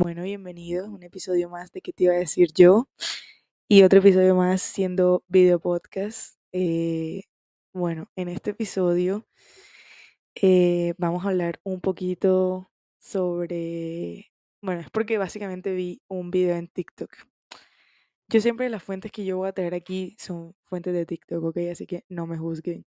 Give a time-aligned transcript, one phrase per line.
[0.00, 2.88] Bueno, bienvenidos a un episodio más de ¿Qué te iba a decir yo?
[3.66, 6.38] Y otro episodio más siendo video podcast.
[6.52, 7.24] Eh,
[7.72, 9.26] bueno, en este episodio
[10.36, 14.30] eh, vamos a hablar un poquito sobre...
[14.62, 17.10] Bueno, es porque básicamente vi un video en TikTok.
[18.28, 21.56] Yo siempre las fuentes que yo voy a traer aquí son fuentes de TikTok, ¿ok?
[21.72, 22.86] Así que no me juzguen.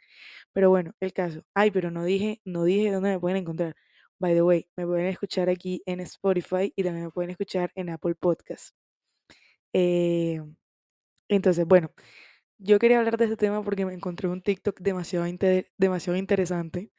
[0.52, 1.44] Pero bueno, el caso.
[1.54, 3.74] Ay, pero no dije, no dije dónde me pueden encontrar.
[4.20, 7.90] By the way, me pueden escuchar aquí en Spotify y también me pueden escuchar en
[7.90, 8.74] Apple Podcast.
[9.72, 10.40] Eh,
[11.28, 11.92] entonces, bueno,
[12.58, 15.26] yo quería hablar de este tema porque me encontré un TikTok demasiado,
[15.78, 16.92] demasiado interesante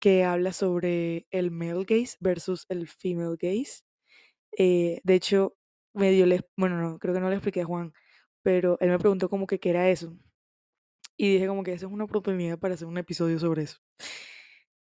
[0.00, 3.82] que habla sobre el male gaze versus el female gaze.
[4.58, 5.56] Eh, de hecho,
[5.94, 7.92] medio le, bueno, no, creo que no le expliqué a Juan,
[8.42, 10.16] pero él me preguntó como que qué era eso.
[11.16, 13.78] Y dije como que esa es una oportunidad para hacer un episodio sobre eso.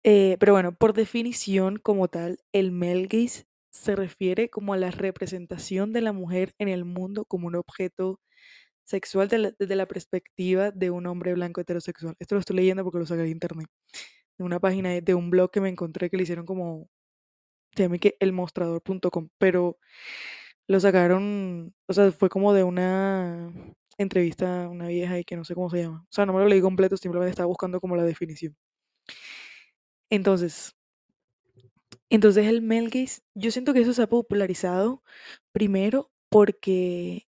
[0.08, 2.70] Eh, pero bueno, por definición como tal, el
[3.08, 7.56] gaze se refiere como a la representación de la mujer en el mundo como un
[7.56, 8.20] objeto
[8.84, 12.16] sexual desde la perspectiva de un hombre blanco heterosexual.
[12.20, 13.68] Esto lo estoy leyendo porque lo saqué de internet.
[14.38, 16.88] De una página de un blog que me encontré que le hicieron como
[17.76, 19.78] se llama que elmostrador.com, pero
[20.68, 23.52] lo sacaron, o sea, fue como de una
[23.98, 26.02] entrevista a una vieja y que no sé cómo se llama.
[26.04, 28.56] O sea, no me lo leí completo, simplemente estaba buscando como la definición.
[30.10, 30.74] Entonces,
[32.10, 35.02] entonces el male gaze, yo siento que eso se ha popularizado
[35.52, 37.26] primero porque,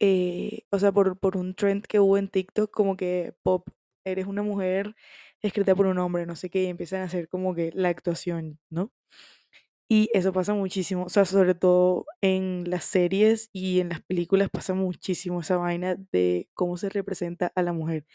[0.00, 3.68] eh, o sea, por, por un trend que hubo en TikTok, como que pop,
[4.04, 4.94] eres una mujer
[5.42, 8.58] escrita por un hombre, no sé qué, y empiezan a hacer como que la actuación,
[8.70, 8.92] ¿no?
[9.90, 14.50] Y eso pasa muchísimo, o sea, sobre todo en las series y en las películas
[14.50, 18.06] pasa muchísimo esa vaina de cómo se representa a la mujer.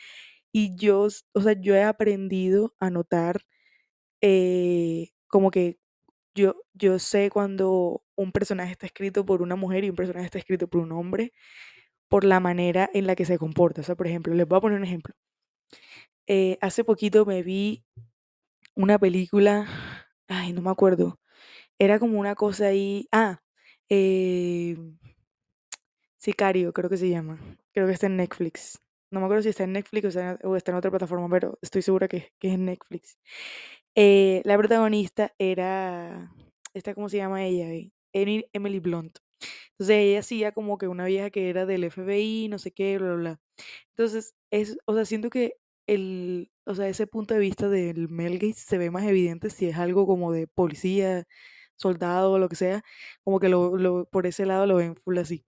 [0.53, 3.41] Y yo, o sea, yo he aprendido a notar
[4.21, 5.79] eh, como que
[6.35, 10.39] yo, yo sé cuando un personaje está escrito por una mujer y un personaje está
[10.39, 11.33] escrito por un hombre
[12.09, 13.81] por la manera en la que se comporta.
[13.81, 15.15] O sea, por ejemplo, les voy a poner un ejemplo.
[16.27, 17.83] Eh, hace poquito me vi
[18.75, 19.67] una película,
[20.27, 21.19] ay, no me acuerdo,
[21.79, 23.41] era como una cosa ahí, ah,
[23.89, 24.77] eh,
[26.17, 27.37] Sicario, creo que se llama,
[27.73, 28.82] creo que está en Netflix.
[29.13, 30.05] No me acuerdo si está en Netflix
[30.43, 33.19] o está en, otra plataforma, pero estoy segura que, que es en Netflix.
[33.95, 36.31] Eh, la protagonista era,
[36.73, 37.67] esta, ¿cómo se llama ella?
[38.11, 39.19] Emily Blunt.
[39.73, 43.09] Entonces ella hacía como que una vieja que era del FBI, no sé qué, bla,
[43.09, 43.41] bla, bla.
[43.89, 45.57] Entonces, es, o sea, siento que
[45.87, 49.67] el, o sea, ese punto de vista del Mel Gates se ve más evidente si
[49.67, 51.25] es algo como de policía,
[51.75, 52.83] soldado o lo que sea,
[53.23, 55.45] como que lo, lo, por ese lado lo ven full así.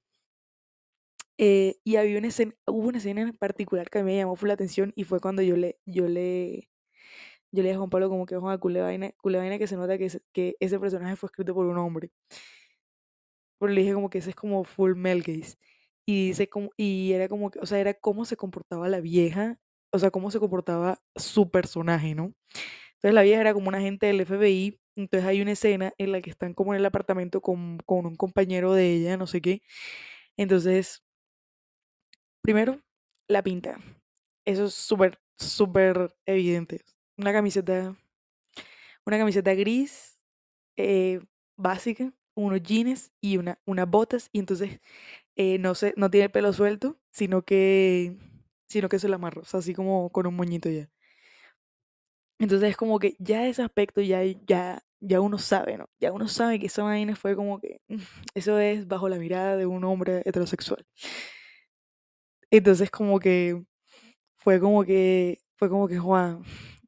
[1.38, 4.35] Eh, y había una escena, hubo una escena en particular que a mí me llamó
[4.38, 6.69] full la atención y fue cuando yo le, yo le,
[7.51, 9.97] yo le dije a Juan Pablo como que Juan, cule vaina, vaina que se nota
[9.97, 12.12] que, que ese personaje fue escrito por un hombre.
[13.59, 15.24] Pero le dije como que ese es como full male.
[16.06, 19.57] Y dice como, y era como que, o sea, era cómo se comportaba la vieja,
[19.91, 22.34] o sea, cómo se comportaba su personaje, ¿no?
[22.95, 26.22] Entonces la vieja era como una agente del FBI, entonces hay una escena en la
[26.22, 29.62] que están como en el apartamento con, con un compañero de ella, no sé qué.
[30.38, 31.05] Entonces,
[32.45, 32.79] primero,
[33.28, 33.79] la pinta.
[34.45, 36.81] Eso es súper, súper evidente
[37.17, 37.95] una camiseta,
[39.06, 40.19] una camiseta gris
[40.78, 41.22] eh,
[41.57, 44.79] básica, unos jeans y una, unas botas y entonces
[45.35, 48.17] eh, no sé, no tiene pelo suelto, sino que,
[48.67, 50.89] sino que se la amarra, o sea, así como con un moñito ya.
[52.39, 55.89] Entonces es como que ya ese aspecto ya, ya, ya uno sabe, ¿no?
[56.00, 57.79] Ya uno sabe que esa vaina fue como que
[58.33, 60.85] eso es bajo la mirada de un hombre heterosexual.
[62.58, 63.64] Entonces como que
[64.38, 66.44] fue como que fue como que Juan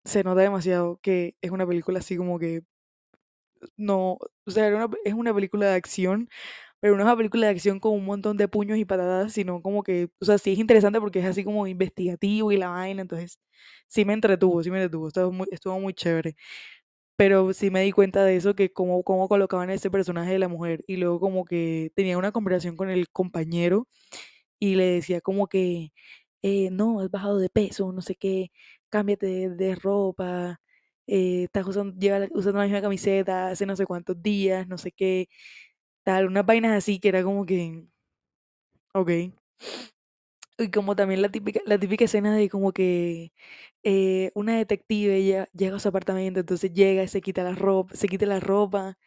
[0.05, 2.63] se nota demasiado que es una película así como que
[3.77, 4.67] no, o sea,
[5.05, 6.29] es una película de acción,
[6.81, 9.61] pero no es una película de acción con un montón de puños y patadas, sino
[9.61, 13.01] como que, o sea, sí es interesante porque es así como investigativo y la vaina,
[13.03, 13.39] entonces
[13.87, 16.35] sí me entretuvo, sí me entretuvo, estuvo muy, estuvo muy chévere.
[17.17, 20.49] Pero sí me di cuenta de eso, que cómo, cómo colocaban ese personaje de la
[20.49, 23.87] mujer y luego como que tenía una conversación con el compañero
[24.59, 25.91] y le decía como que,
[26.41, 28.51] eh, no, has bajado de peso, no sé qué,
[28.89, 30.61] cámbiate de, ropa,
[31.07, 31.95] eh, estás usando,
[32.33, 35.29] usando la misma camiseta hace no sé cuántos días, no sé qué,
[36.03, 37.85] tal, unas vainas así que era como que,
[38.93, 39.11] ok.
[40.59, 43.31] Y como también la típica, la típica escena de como que
[43.83, 47.95] eh, una detective ella llega a su apartamento, entonces llega y se quita la ropa,
[47.95, 48.97] se quita la ropa,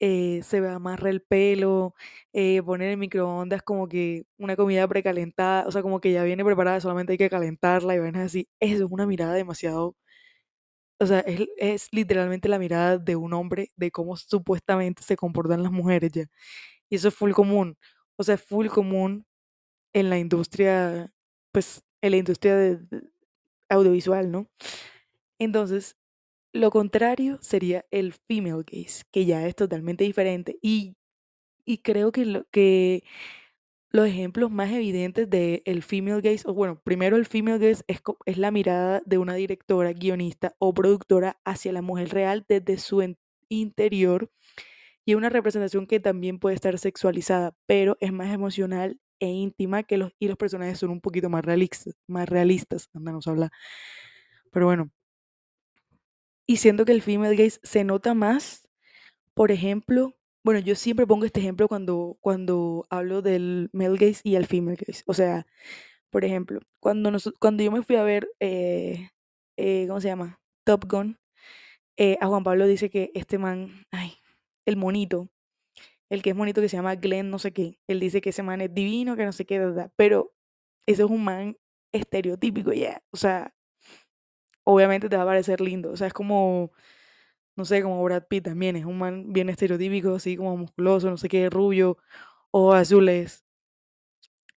[0.00, 1.94] eh, se amarra el pelo,
[2.32, 6.44] eh, poner en microondas como que una comida precalentada, o sea, como que ya viene
[6.44, 8.48] preparada, solamente hay que calentarla y vainas así.
[8.60, 9.96] Eso es una mirada demasiado
[11.00, 15.62] o sea, es, es literalmente la mirada de un hombre de cómo supuestamente se comportan
[15.62, 16.24] las mujeres ya.
[16.90, 17.76] Y eso es full común.
[18.16, 19.26] O sea, es full común
[19.94, 21.12] en la industria,
[21.52, 23.02] pues, en la industria de, de-
[23.70, 24.48] audiovisual, ¿no?
[25.40, 25.97] Entonces,
[26.52, 30.58] lo contrario sería el female gaze, que ya es totalmente diferente.
[30.62, 30.96] Y,
[31.66, 33.04] y creo que, lo, que
[33.90, 38.02] los ejemplos más evidentes de el female gaze, o bueno, primero el female gaze es,
[38.26, 43.02] es la mirada de una directora, guionista o productora hacia la mujer real desde su
[43.48, 44.30] interior
[45.06, 49.98] y una representación que también puede estar sexualizada, pero es más emocional e íntima que
[49.98, 53.50] los, y los personajes son un poquito más realistas, más realistas, anda, no se habla.
[54.52, 54.90] Pero bueno,
[56.48, 58.66] y siento que el female gaze se nota más,
[59.34, 64.34] por ejemplo, bueno, yo siempre pongo este ejemplo cuando, cuando hablo del male gaze y
[64.34, 65.02] el female gaze.
[65.06, 65.46] O sea,
[66.10, 69.10] por ejemplo, cuando, nos, cuando yo me fui a ver, eh,
[69.58, 70.40] eh, ¿cómo se llama?
[70.64, 71.18] Top Gun,
[71.98, 74.14] eh, a Juan Pablo dice que este man, ay,
[74.66, 75.28] el monito,
[76.08, 78.42] el que es monito que se llama Glenn no sé qué, él dice que ese
[78.42, 79.92] man es divino, que no sé qué, ¿verdad?
[79.96, 80.32] Pero
[80.86, 81.58] ese es un man
[81.92, 83.54] estereotípico ya, o sea,
[84.68, 86.72] obviamente te va a parecer lindo, o sea, es como,
[87.56, 91.16] no sé, como Brad Pitt también, es un man bien estereotípico, así como musculoso, no
[91.16, 91.98] sé qué, rubio,
[92.50, 93.46] ojos azules,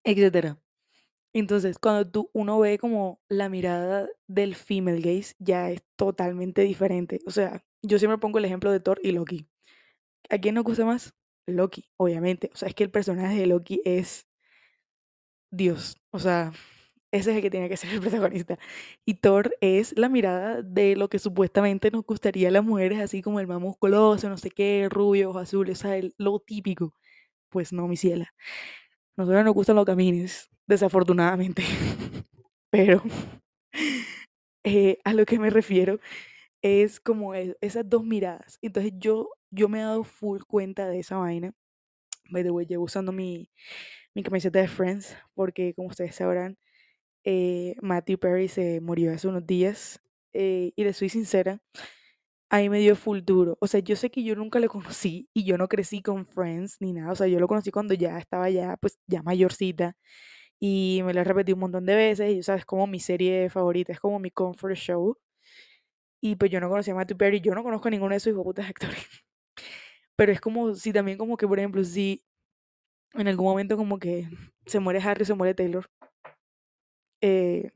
[0.04, 0.58] etcétera.
[1.34, 7.20] Entonces, cuando tú, uno ve como la mirada del female gaze, ya es totalmente diferente.
[7.28, 9.48] O sea, yo siempre pongo el ejemplo de Thor y Loki.
[10.30, 11.14] ¿A quién nos gusta más?
[11.48, 12.50] Loki, obviamente.
[12.54, 14.28] O sea, es que el personaje de Loki es
[15.52, 15.98] Dios.
[16.12, 16.52] O sea,
[17.12, 18.58] ese es el que tiene que ser el protagonista.
[19.06, 23.22] Y Thor es la mirada de lo que supuestamente nos gustaría a las mujeres, así
[23.22, 26.94] como el más musculoso, no sé qué, rubio, ojos azules, o sea, el- lo típico.
[27.50, 28.34] Pues no, mi ciela.
[29.18, 31.64] Nosotros nos gustan los camines, desafortunadamente.
[32.72, 33.04] Pero
[34.64, 36.00] eh, a lo que me refiero
[36.62, 38.60] es como e- esas dos miradas.
[38.64, 41.54] Entonces yo, yo me he dado full cuenta de esa vaina.
[42.32, 43.52] By the way, llevo usando mi,
[44.16, 46.58] mi camiseta de Friends porque como ustedes sabrán,
[47.32, 50.02] eh, Matthew Perry se murió hace unos días
[50.34, 51.62] eh, y le soy sincera,
[52.50, 53.58] ahí me dio full duro.
[53.62, 56.78] O sea, yo sé que yo nunca lo conocí y yo no crecí con Friends
[56.80, 57.12] ni nada.
[57.12, 59.96] O sea, yo lo conocí cuando ya estaba ya, pues, ya mayorcita
[60.60, 62.66] y me lo he repetido un montón de veces y, ¿sabes?
[62.66, 65.18] Como mi serie favorita, es como mi comfort show.
[66.22, 68.32] Y pues yo no conocía a Matthew Perry, yo no conozco a ninguno de esos
[68.34, 69.08] hijueputas actores.
[70.16, 72.24] Pero es como si también como que, por ejemplo, si
[73.14, 74.30] en algún momento como que
[74.66, 75.90] se muere Harry, se muere Taylor.
[77.22, 77.72] Eh,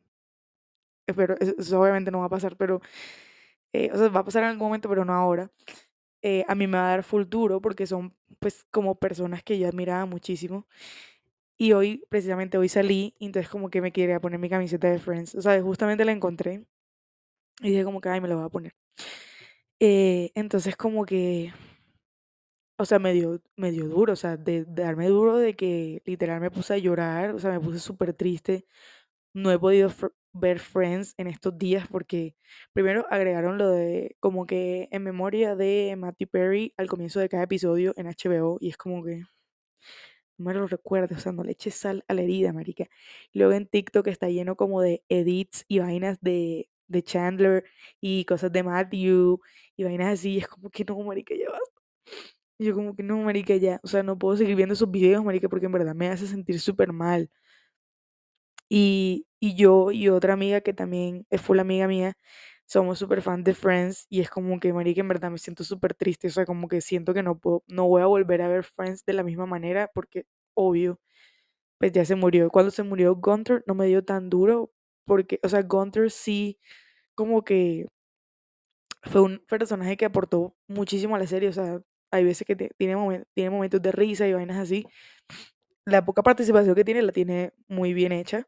[1.07, 2.81] eso, eso obviamente no va a pasar, pero,
[3.73, 5.51] eh, o sea, va a pasar en algún momento, pero no ahora.
[6.23, 9.59] eh, a mí me va a dar full duro porque son pues como personas que
[9.59, 10.67] yo admiraba muchísimo.
[11.57, 15.35] Y hoy, precisamente hoy salí, entonces como que me quería poner mi camiseta de Friends.
[15.35, 16.65] O sea, justamente la encontré
[17.61, 18.75] y dije como que, ay, me la voy a poner.
[19.79, 21.51] Eh, entonces como que
[22.77, 26.01] O sea, me dio, me dio duro, o sea, de, de darme duro de que
[26.05, 28.65] literal me puse a llorar, o sea, me puse súper triste.
[29.33, 29.89] No he podido
[30.33, 32.35] ver Friends en estos días porque
[32.73, 37.43] primero agregaron lo de como que en memoria de Matthew Perry al comienzo de cada
[37.43, 39.23] episodio en HBO y es como que
[40.37, 42.87] no me lo recuerdo, o sea, no le eches sal a la herida, marica.
[43.33, 47.65] Luego en TikTok está lleno como de edits y vainas de, de Chandler
[48.01, 49.39] y cosas de Matthew
[49.77, 51.81] y vainas así, y es como que no, marica, ya basta.
[52.59, 55.49] Yo como que no, marica, ya, o sea, no puedo seguir viendo esos videos, marica,
[55.49, 57.29] porque en verdad me hace sentir súper mal.
[58.73, 62.17] Y, y yo y otra amiga que también es full amiga mía,
[62.65, 65.93] somos súper fan de Friends y es como que, marica, en verdad me siento súper
[65.93, 68.63] triste, o sea, como que siento que no puedo, no voy a volver a ver
[68.63, 70.25] Friends de la misma manera porque,
[70.55, 70.99] obvio,
[71.79, 72.49] pues ya se murió.
[72.51, 74.71] Cuando se murió Gunther no me dio tan duro
[75.05, 76.59] porque, o sea, Gunther sí
[77.15, 77.87] como que
[79.03, 82.95] fue un personaje que aportó muchísimo a la serie, o sea, hay veces que tiene,
[83.33, 84.85] tiene momentos de risa y vainas así.
[85.85, 88.47] La poca participación que tiene la tiene muy bien hecha,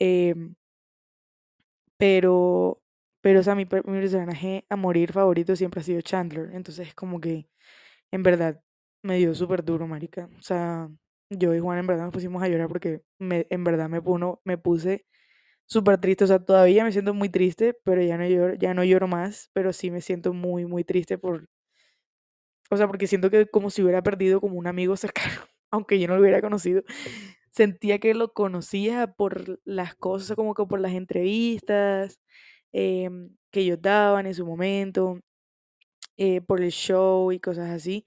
[0.00, 0.54] em,
[1.98, 2.82] pero,
[3.20, 6.88] pero, o sea, mi, per- mi personaje a morir favorito siempre ha sido Chandler, entonces
[6.88, 7.48] es como que
[8.12, 8.62] en verdad
[9.02, 10.28] me dio súper duro, marica.
[10.38, 10.90] O sea,
[11.30, 14.02] yo y Juan en verdad nos pusimos a llorar porque en verdad me,
[14.44, 15.06] me puse
[15.66, 18.84] súper triste, o sea, todavía me siento muy triste, pero ya no lloro, ya no
[18.84, 21.48] lloro más, pero sí me siento muy, muy triste por,
[22.70, 25.40] o sea, porque siento que como si hubiera perdido como un amigo cercano,
[25.74, 26.82] aunque yo no lo hubiera conocido.
[27.52, 32.20] Sentía que lo conocía por las cosas, como que por las entrevistas
[32.72, 35.20] em, que ellos daban en su momento,
[36.16, 38.06] eh, por el show y cosas así.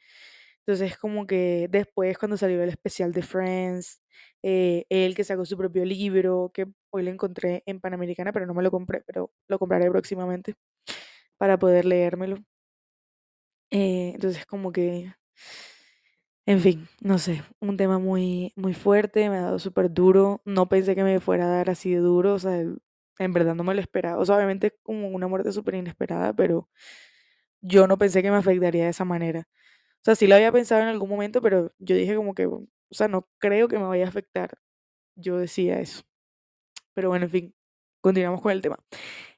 [0.66, 4.02] Entonces, como que después, cuando salió el especial de Friends,
[4.44, 8.54] eh, él que sacó su propio libro, que hoy lo encontré en Panamericana, pero no
[8.54, 10.56] me lo compré, pero lo compraré próximamente.
[11.38, 12.38] para poder leérmelo.
[13.72, 15.14] Eh, entonces como que,
[16.48, 20.70] en fin, no sé, un tema muy, muy fuerte, me ha dado súper duro, no
[20.70, 23.76] pensé que me fuera a dar así de duro, o sea, en verdad no me
[23.76, 26.70] lo esperaba, o sea, obviamente es como una muerte súper inesperada, pero
[27.62, 29.48] yo no pensé que me afectaría de esa manera.
[30.02, 32.68] O sea, sí lo había pensado en algún momento, pero yo dije como que, o
[32.92, 34.58] sea, no creo que me vaya a afectar.
[35.16, 36.04] Yo decía eso.
[36.94, 37.56] Pero bueno, en fin,
[38.02, 38.80] continuamos con el tema.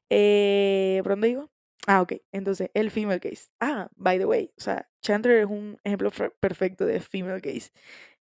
[0.10, 1.52] Eh, ¿Por dónde digo?
[1.90, 2.14] Ah, ok.
[2.32, 3.48] Entonces, el female gaze.
[3.60, 7.72] Ah, by the way, o sea, Chandler es un ejemplo perfecto de female gaze.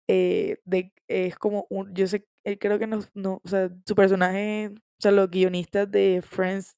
[0.07, 3.95] Eh, de, es como un, yo sé, él creo que no, no, o sea, su
[3.95, 6.77] personaje, o sea, los guionistas de Friends,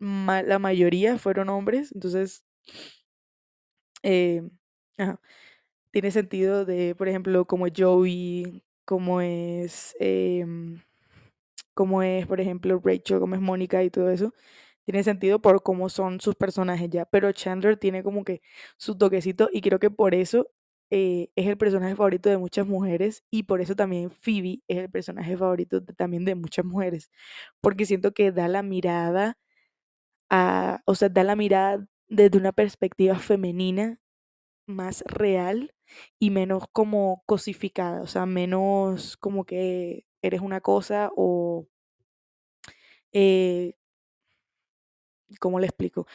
[0.00, 2.44] la mayoría fueron hombres, entonces,
[4.02, 4.42] eh,
[5.90, 10.80] tiene sentido de, por ejemplo, como Joey, como es, em,
[11.74, 14.34] como es, por ejemplo, Rachel, como es Mónica y todo eso,
[14.90, 18.42] tiene sentido por cómo son sus personajes ya, pero Chandler tiene como que
[18.76, 20.48] su toquecito y creo que por eso
[20.90, 24.90] eh, es el personaje favorito de muchas mujeres y por eso también Phoebe es el
[24.90, 27.08] personaje favorito también de muchas mujeres,
[27.60, 29.38] porque siento que da la mirada
[30.30, 34.00] a, o sea, da la mirada desde una perspectiva femenina
[34.66, 35.74] más real
[36.18, 41.68] y menos como cosificada, o sea, menos como que eres una cosa o
[43.12, 43.74] eh,
[45.38, 46.06] ¿cómo le explico?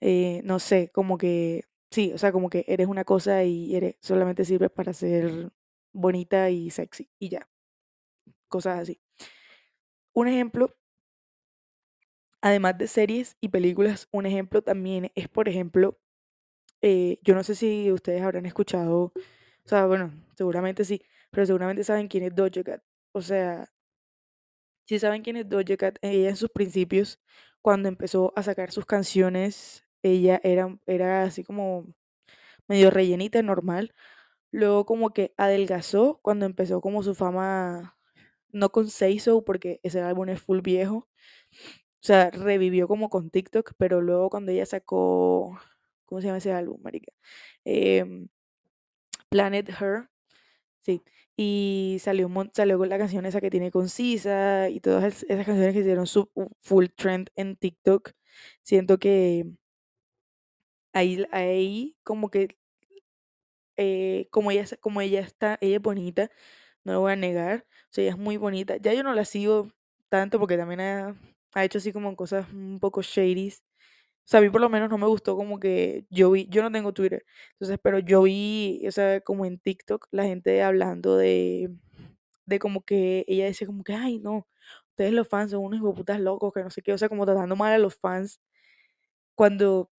[0.00, 3.96] Eh, no sé, como que, sí, o sea, como que eres una cosa y eres,
[4.00, 5.50] solamente sirves para ser
[5.92, 7.48] bonita y sexy y ya,
[8.48, 9.00] cosas así.
[10.14, 10.74] Un ejemplo,
[12.40, 15.98] además de series y películas, un ejemplo también es, por ejemplo,
[16.82, 19.12] eh, yo no sé si ustedes habrán escuchado,
[19.64, 22.82] o sea, bueno, seguramente sí, pero seguramente saben quién es Doja Cat.
[23.12, 23.70] O sea,
[24.86, 27.20] si saben quién es Doja Cat, ella en sus principios,
[27.66, 31.84] cuando empezó a sacar sus canciones, ella era, era así como
[32.68, 33.94] medio rellenita, normal.
[34.52, 37.98] Luego como que adelgazó cuando empezó como su fama,
[38.52, 41.08] no con Seiso, porque ese álbum es full viejo.
[42.02, 45.58] O sea, revivió como con TikTok, pero luego cuando ella sacó,
[46.06, 47.12] ¿cómo se llama ese álbum, marica?
[47.64, 48.28] Em,
[49.30, 50.08] Planet Her,
[50.82, 51.02] sí.
[51.38, 55.74] Y salió, salió con la canción esa que tiene con Sisa y todas esas canciones
[55.74, 56.30] que hicieron su
[56.62, 58.12] full trend en TikTok.
[58.62, 59.46] Siento que
[60.92, 62.56] ahí, ahí como que
[63.76, 66.30] eh, como ella como ella está, ella es bonita,
[66.84, 68.76] no lo voy a negar, o sea, ella es muy bonita.
[68.78, 69.70] Ya yo no la sigo
[70.08, 71.16] tanto porque también ha,
[71.54, 73.52] ha hecho así como cosas un poco shady.
[74.26, 76.62] O sea, a mí por lo menos no me gustó como que yo vi, yo
[76.62, 81.16] no tengo Twitter, entonces, pero yo vi, o sea, como en TikTok, la gente hablando
[81.16, 81.70] de,
[82.46, 84.46] de como que ella decía como que, ay, no,
[84.90, 87.56] ustedes los fans son unos putas locos, que no sé qué, o sea, como tratando
[87.56, 88.40] mal a los fans,
[89.36, 89.90] cuando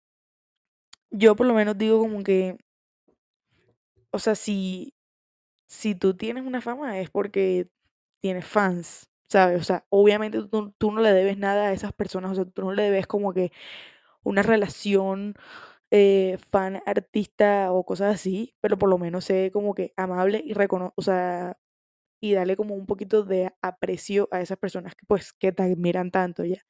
[1.10, 2.56] yo por lo menos digo como que,
[4.12, 4.94] o sea, si,
[5.68, 7.68] si tú tienes una fama es porque
[8.22, 9.60] tienes fans, ¿sabes?
[9.60, 12.62] O sea, obviamente tú, tú no le debes nada a esas personas, o sea, tú
[12.62, 13.52] no le debes como que
[14.26, 15.34] una relación
[15.90, 20.54] eh, fan artista o cosas así, pero por lo menos sé como que amable y
[20.54, 21.58] recono o sea,
[22.20, 26.10] y darle como un poquito de aprecio a esas personas que pues que te admiran
[26.10, 26.62] tanto ya.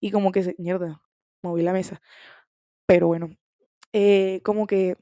[0.00, 1.02] Y como que se, mierda,
[1.42, 2.02] moví la mesa.
[2.86, 3.30] Pero bueno,
[3.94, 4.96] eh, como que,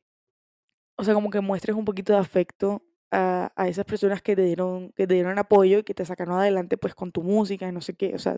[0.97, 4.43] o sea, como que muestres un poquito de afecto a, a esas personas que te
[4.43, 7.73] dieron, que te dieron apoyo y que te sacaron adelante pues con tu música y
[7.73, 8.37] no sé qué, o sea,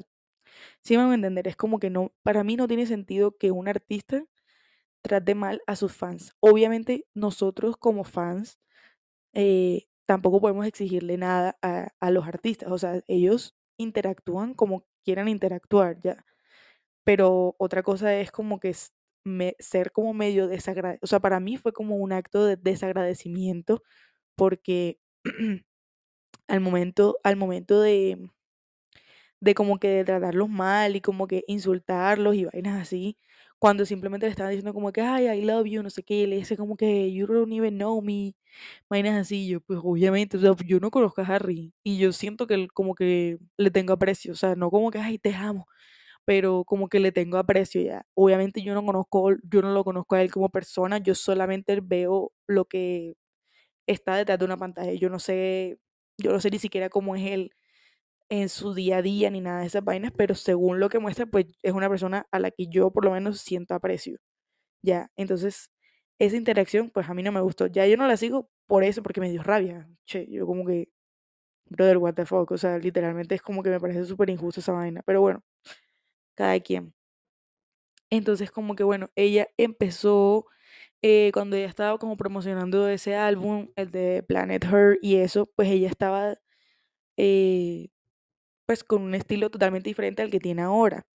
[0.82, 3.50] sí me van a entender, es como que no, para mí no tiene sentido que
[3.50, 4.24] un artista
[5.02, 6.34] trate mal a sus fans.
[6.40, 8.58] Obviamente nosotros como fans
[9.34, 15.28] eh, tampoco podemos exigirle nada a, a, los artistas, o sea, ellos interactúan como quieran
[15.28, 16.24] interactuar ya,
[17.04, 18.74] pero otra cosa es como que
[19.58, 23.82] ser como medio desagradecido, o sea, para mí fue como un acto de desagradecimiento
[24.36, 25.00] porque
[26.48, 28.30] al momento, al momento de,
[29.40, 33.18] de como que de tratarlos mal y como que insultarlos y vainas así,
[33.58, 36.26] cuando simplemente le estaban diciendo como que, ay, I love you, no sé qué, y
[36.26, 38.34] le dice como que, you don't even know me,
[38.90, 42.46] vainas así, yo pues obviamente, o sea, yo no conozco a Harry y yo siento
[42.46, 45.66] que él como que le tengo aprecio, o sea, no como que, ay, te amo,
[46.26, 48.06] pero como que le tengo aprecio ya.
[48.14, 52.32] Obviamente yo no conozco, yo no lo conozco a él como persona, yo solamente veo
[52.48, 53.14] lo que
[53.86, 55.78] está detrás de una pantalla, yo no sé,
[56.18, 57.52] yo no sé ni siquiera cómo es él
[58.30, 61.26] en su día a día ni nada de esas vainas, pero según lo que muestra,
[61.26, 64.18] pues es una persona a la que yo por lo menos siento aprecio.
[64.82, 65.70] Ya, entonces
[66.18, 67.66] esa interacción, pues a mí no me gustó.
[67.68, 69.88] Ya yo no la sigo por eso, porque me dio rabia.
[70.06, 70.88] Che, yo como que,
[71.66, 74.72] brother, what the fuck, o sea, literalmente es como que me parece súper injusto esa
[74.72, 75.44] vaina, pero bueno,
[76.36, 76.94] cada quien.
[78.10, 80.46] Entonces como que bueno, ella empezó
[81.02, 85.68] eh, cuando ella estaba como promocionando ese álbum, el de Planet Her y eso, pues
[85.70, 86.36] ella estaba
[87.18, 87.88] eh,
[88.68, 91.06] pues con un estilo totalmente diferente al que tiene ahora.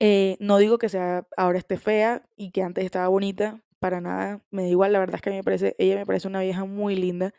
[0.00, 4.42] Eh, no digo que sea ahora esté fea y que antes estaba bonita, para nada,
[4.50, 6.96] me da igual, la verdad es que me parece, ella me parece una vieja muy
[6.96, 7.32] linda,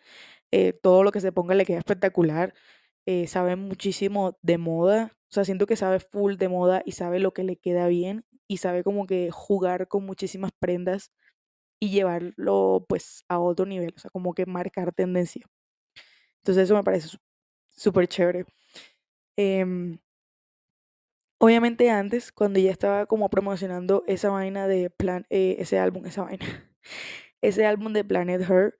[0.51, 2.53] eh, todo lo que se ponga le queda espectacular,
[3.07, 7.19] eh, sabe muchísimo de moda, o sea, siento que sabe full de moda y sabe
[7.19, 11.11] lo que le queda bien y sabe como que jugar con muchísimas prendas
[11.81, 15.45] y llevarlo pues a otro nivel, o sea, como que marcar tendencia.
[16.39, 17.17] Entonces eso me parece
[17.71, 18.45] súper chévere.
[19.37, 19.99] Em,
[21.39, 26.23] obviamente antes, cuando ya estaba como promocionando esa vaina de plan, eh, ese álbum, esa
[26.23, 26.45] vaina,
[27.41, 28.75] ese álbum de Planet Her,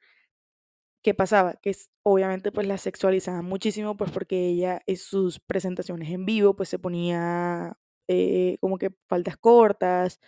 [1.04, 1.54] ¿qué pasaba?
[1.62, 6.56] Que es- obviamente pues la sexualizaban muchísimo, pues porque ella en sus presentaciones en vivo
[6.56, 10.20] pues se ponía eh, como que faldas cortas,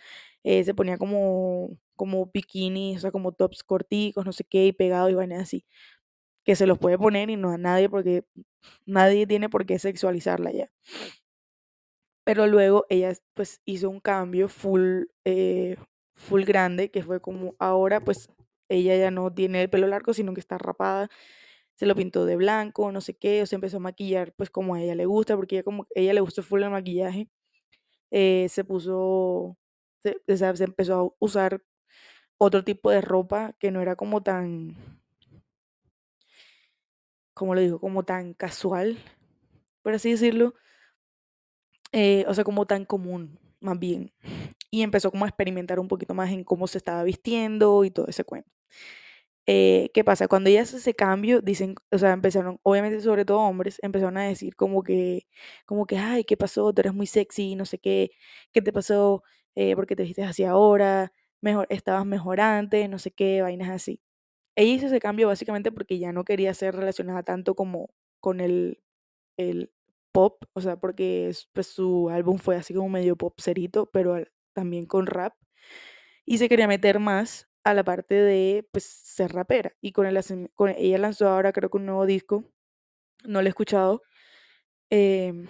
[0.44, 4.72] eh, se ponía como, como bikinis, o sea, como tops corticos, no sé qué, y
[4.72, 5.64] pegados y vainas así,
[6.44, 8.24] que se los puede poner y no a nadie porque
[8.86, 10.70] nadie tiene por qué sexualizarla ya.
[12.26, 15.76] Pero luego ella pues hizo un cambio full, eh,
[16.14, 18.28] full grande, que fue como ahora pues
[18.68, 21.08] ella ya no tiene el pelo largo, sino que está rapada,
[21.76, 24.74] se lo pintó de blanco, no sé qué, o se empezó a maquillar pues como
[24.74, 27.28] a ella le gusta, porque ella como ella le gusta full el maquillaje,
[28.10, 29.58] eh, se puso,
[30.04, 31.62] se empezó a usar
[32.38, 34.76] otro tipo de ropa que no era como tan,
[37.34, 38.98] como le digo, como tan casual,
[39.82, 40.54] por así decirlo,
[41.92, 44.12] eh, o sea, como tan común, más bien.
[44.70, 48.06] Y empezó como a experimentar un poquito más en cómo se estaba vistiendo y todo
[48.08, 48.50] ese cuento.
[49.46, 50.28] Eh, ¿qué pasa?
[50.28, 54.24] Cuando ella hace ese cambio, dicen, o sea, empezaron, obviamente sobre todo hombres, empezaron a
[54.28, 55.26] decir como que,
[55.66, 56.72] como que, ay, ¿qué pasó?
[56.72, 58.10] Tú eres muy sexy, no sé qué,
[58.52, 59.22] ¿qué te pasó?
[59.56, 61.12] Eh, ¿por qué te vistes así ahora?
[61.40, 64.00] Mejor, estabas mejor antes, no sé qué, vainas así.
[64.56, 67.90] Ella hizo ese cambio básicamente porque ya no quería ser relacionada tanto como
[68.20, 68.82] con el,
[69.38, 69.72] el
[70.12, 74.32] pop, o sea, porque es- pues su álbum fue así como medio popserito, pero al-
[74.54, 75.34] también con rap,
[76.26, 79.72] y se quería meter más a la parte de pues ser rapera.
[79.80, 80.18] Y con el,
[80.54, 82.44] con, ella lanzó ahora creo que un nuevo disco,
[83.26, 84.02] no lo he escuchado,
[84.90, 85.48] em,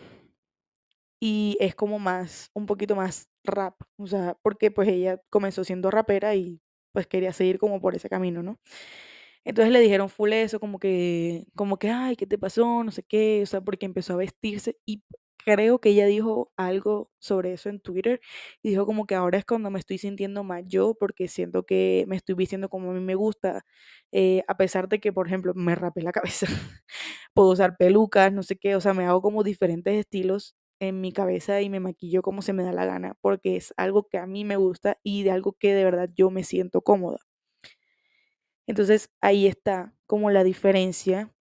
[1.21, 5.91] y es como más, un poquito más rap, o sea, porque pues ella comenzó siendo
[5.91, 6.61] rapera y
[6.93, 8.59] pues quería seguir como por ese camino, ¿no?
[9.45, 12.85] Entonces le dijeron full eso, como que, como que, ay, ¿qué te pasó?
[12.85, 15.03] No sé qué, o sea, porque empezó a vestirse y
[15.45, 18.21] creo que ella dijo algo sobre eso en Twitter
[18.63, 22.05] y dijo como que ahora es cuando me estoy sintiendo más yo porque siento que
[22.09, 23.65] me estoy vistiendo como a mí me gusta,
[24.13, 26.13] eh, a pesar de que, por ejemplo, me rapé la
[26.47, 26.47] cabeza,
[27.35, 31.13] puedo usar pelucas, no sé qué, o sea, me hago como diferentes estilos en mi
[31.13, 34.27] cabeza y me maquillo como se me da la gana porque es algo que a
[34.27, 37.19] mí me gusta y de algo que de verdad yo me siento cómoda.
[38.67, 41.33] Entonces ahí está como la diferencia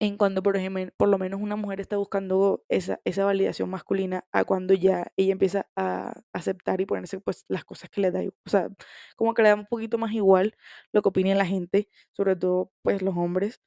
[0.00, 4.26] en cuando, por ejemplo, por lo menos una mujer está buscando esa, esa validación masculina
[4.32, 8.20] a cuando ya ella empieza a aceptar y ponerse pues las cosas que le da,
[8.22, 8.70] o sea,
[9.16, 10.56] como que le da un poquito más igual
[10.92, 13.60] lo que opine la gente, sobre todo pues los hombres,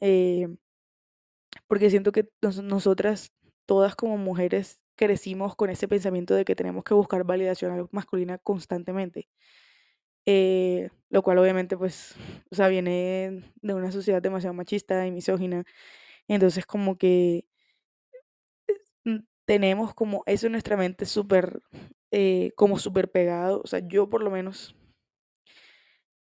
[0.00, 0.48] eh,
[1.66, 3.32] porque siento que nos- nosotras,
[3.68, 9.28] todas como mujeres, crecimos con ese pensamiento de que tenemos que buscar validación masculina constantemente
[10.26, 12.14] eh, lo cual obviamente pues,
[12.50, 15.64] o sea, viene de una sociedad demasiado machista y misógina,
[16.28, 17.46] entonces como que
[19.04, 21.60] mm, tenemos como eso en nuestra mente súper,
[22.10, 24.74] eh, como súper pegado, o sea, yo por lo menos,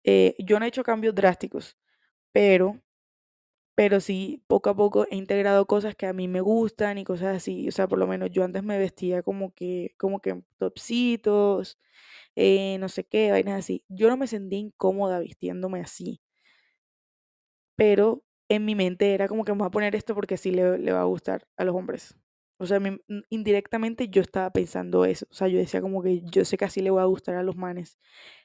[0.04, 1.78] eh, yo no he hecho cambios drásticos,
[2.34, 2.82] pero,
[3.76, 7.36] pero sí, poco a poco he integrado cosas que a mí me gustan y cosas
[7.38, 11.78] así, o sea, por lo menos yo antes me vestía como que, como que topsitos,
[12.36, 16.22] eh, no sé qué, vainas así, yo no me sentía incómoda vistiéndome así
[17.76, 20.92] pero en mi mente era como que voy a poner esto porque así le, le
[20.92, 22.16] va a gustar a los hombres.
[22.58, 25.26] O sea, mm, indirectamente yo estaba pensando eso.
[25.30, 27.44] O sea, yo decía como que yo sé que así le va a gustar a
[27.44, 27.98] los manes.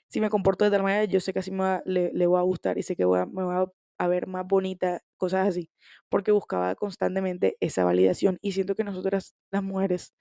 [0.08, 2.40] Si me comporto de tal manera, yo sé que así me va- le, le va
[2.40, 5.70] a gustar y sé que voy a- me va a ver más bonita, cosas así.
[6.10, 8.38] Porque buscaba constantemente esa validación.
[8.42, 10.14] Y siento que nosotras, las mujeres,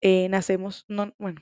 [0.00, 1.40] eh, nacemos, no, bueno,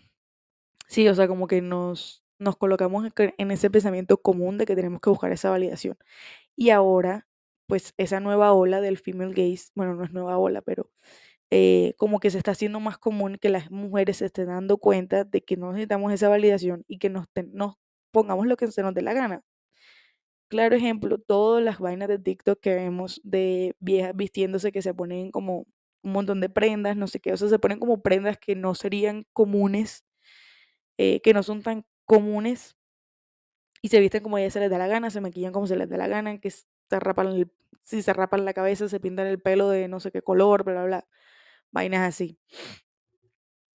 [0.88, 5.00] sí, o sea, como que nos, nos colocamos en ese pensamiento común de que tenemos
[5.00, 5.98] que buscar esa validación.
[6.56, 7.28] Y ahora,
[7.66, 10.90] pues esa nueva ola del female gaze, bueno, no es nueva ola, pero
[11.50, 15.24] eh, como que se está haciendo más común que las mujeres se estén dando cuenta
[15.24, 17.76] de que no necesitamos esa validación y que nos, nos
[18.12, 19.44] pongamos lo que se nos dé la gana.
[20.50, 25.30] Claro ejemplo, todas las vainas de TikTok que vemos de viejas vistiéndose que se ponen
[25.30, 25.58] como
[26.02, 28.74] un montón de prendas, no sé qué, o sea, se ponen como prendas que no
[28.74, 30.04] serían comunes,
[30.98, 32.76] eh, que no son tan comunes,
[33.82, 35.76] y se visten como a ellas se les da la gana, se maquillan como se
[35.76, 37.50] les da la gana, que se rapan
[37.82, 40.74] si se rapan la cabeza, se pintan el pelo de no sé qué color, bla,
[40.74, 41.08] bla, bla,
[41.72, 42.38] vainas así.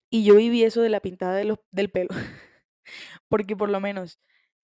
[0.10, 2.10] Y yo viví eso de la pintada de los, del pelo,
[3.30, 4.20] porque por lo menos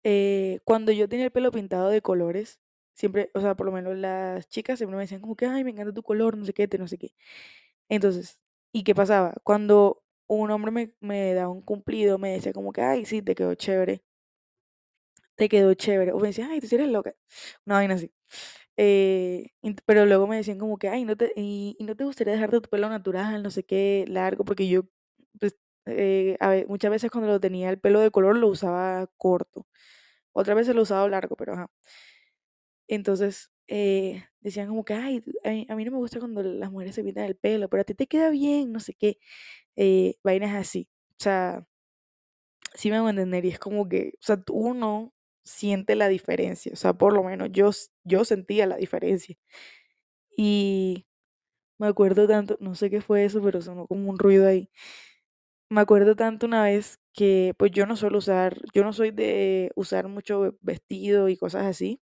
[0.04, 2.60] eh, cuando yo tenía el pelo pintado de colores,
[2.94, 5.72] siempre, o sea, por lo menos las chicas siempre me decían como que, ay, me
[5.72, 7.14] encanta tu color, no sé qué, no sé qué.
[7.90, 8.40] Entonces,
[8.74, 9.34] ¿y qué pasaba?
[9.44, 13.36] Cuando un hombre me, me daba un cumplido, me decía como que, ay, sí, te
[13.36, 14.04] quedó chévere,
[15.36, 16.12] te quedó chévere.
[16.14, 17.16] O me decían, ay, tú eres loca.
[17.66, 18.12] Una vaina así.
[18.78, 19.52] Eh,
[19.86, 22.70] pero luego me decían como que, ay, no te, y, no te gustaría dejarte tu
[22.70, 24.84] pelo natural, no sé qué, largo, porque yo,
[25.40, 25.58] pues,
[25.92, 29.68] eh, a muchas veces cuando lo tenía el pelo de color lo usaba corto.
[30.34, 31.70] Otras veces lo usaba largo, pero ajá.
[32.88, 35.24] Entonces, eh, decían como que, ay,
[35.70, 37.94] a mí, no me gusta cuando las mujeres se pintan el pelo, pero a ti
[37.96, 39.20] te queda bien, no sé qué,
[39.76, 40.90] eh, vainas así.
[41.20, 41.66] O sea,
[42.76, 46.76] sí me hago entender y es como que, o sea, uno siente la diferencia, o
[46.76, 47.72] sea, por lo menos yo,
[48.04, 49.36] yo sentía la diferencia.
[50.38, 51.06] Y
[51.80, 54.70] me acuerdo tanto, no sé qué fue eso, pero sonó como un ruido ahí.
[55.72, 59.72] Me acuerdo tanto una vez que, pues yo no suelo usar, yo no soy de
[59.76, 62.00] usar mucho vestido y cosas así.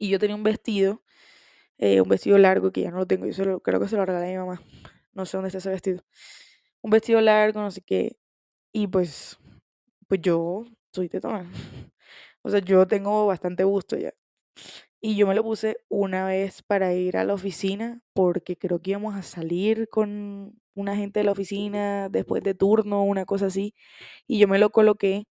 [0.00, 1.02] Y yo tenía un vestido,
[1.78, 4.28] eh, un vestido largo que ya no lo tengo, yo creo que se lo regalé
[4.28, 4.62] a mi mamá.
[5.14, 6.02] No sé dónde está ese vestido.
[6.82, 8.18] Un vestido largo, no sé qué.
[8.72, 9.38] Y pues,
[10.08, 11.50] pues yo soy tetona.
[12.44, 14.14] O sea, yo tengo bastante gusto ya.
[15.00, 18.92] Y yo me lo puse una vez para ir a la oficina porque creo que
[18.92, 23.74] íbamos a salir con una gente de la oficina después de turno, una cosa así.
[24.26, 25.26] Y yo me lo coloqué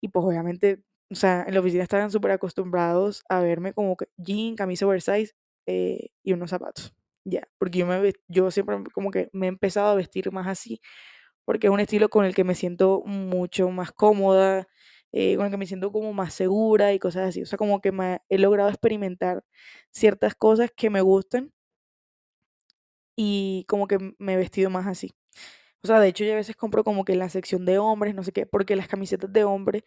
[0.00, 4.56] y pues obviamente o sea, en la oficina estaban súper acostumbrados a verme como jean,
[4.56, 5.32] camisa oversize
[5.66, 6.94] eh, y unos zapatos.
[7.24, 10.80] Ya, porque yo, me, yo siempre como que me he empezado a vestir más así,
[11.44, 14.68] porque es un estilo con el que me siento mucho más cómoda,
[15.12, 17.42] eh, con el que me siento como más segura y cosas así.
[17.42, 17.92] O sea, como que
[18.28, 19.44] he logrado experimentar
[19.90, 21.52] ciertas cosas que me gustan
[23.20, 25.12] y como que me he vestido más así.
[25.82, 28.14] O sea, de hecho yo a veces compro como que en la sección de hombres,
[28.14, 29.84] no sé qué, porque las camisetas de hombre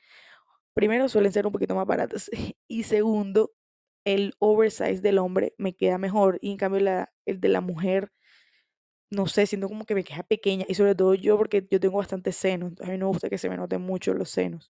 [0.73, 2.29] primero suelen ser un poquito más baratas
[2.67, 3.53] y segundo,
[4.05, 8.11] el oversize del hombre me queda mejor y en cambio la, el de la mujer,
[9.09, 11.97] no sé, siento como que me queda pequeña y sobre todo yo porque yo tengo
[11.97, 14.71] bastante senos, entonces a mí no me gusta que se me noten mucho los senos.